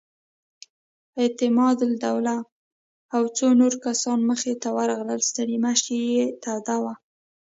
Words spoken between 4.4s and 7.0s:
ته ورغلل، ستړې مشې یې توده وه.